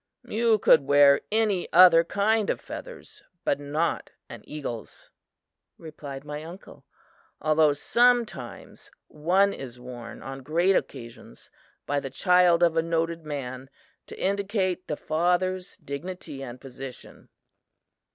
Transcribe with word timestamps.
"You 0.27 0.57
could 0.57 0.81
wear 0.81 1.21
any 1.31 1.71
other 1.71 2.03
kind 2.03 2.49
of 2.49 2.59
feathers, 2.59 3.21
but 3.45 3.59
not 3.59 4.09
an 4.29 4.41
eagle's," 4.45 5.11
replied 5.77 6.23
my 6.23 6.43
uncle, 6.43 6.85
"although 7.39 7.73
sometimes 7.73 8.89
one 9.09 9.53
is 9.53 9.79
worn 9.79 10.23
on 10.23 10.41
great 10.41 10.75
occasions 10.75 11.51
by 11.85 11.99
the 11.99 12.09
child 12.09 12.63
of 12.63 12.75
a 12.75 12.81
noted 12.81 13.25
man, 13.27 13.69
to 14.07 14.19
indicate 14.19 14.87
the 14.87 14.97
father's 14.97 15.77
dignity 15.77 16.41
and 16.41 16.59
position." 16.59 17.29